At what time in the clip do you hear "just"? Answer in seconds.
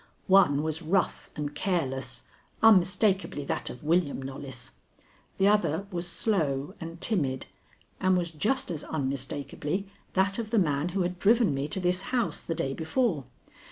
8.31-8.71